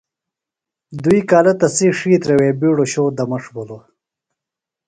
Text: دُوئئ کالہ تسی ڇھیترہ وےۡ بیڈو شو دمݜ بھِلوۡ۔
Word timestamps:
دُوئئ 1.01 1.21
کالہ 1.29 1.53
تسی 1.59 1.87
ڇھیترہ 1.97 2.33
وےۡ 2.39 2.55
بیڈو 2.59 2.85
شو 2.91 3.03
دمݜ 3.17 3.43
بھِلوۡ۔ 3.53 3.83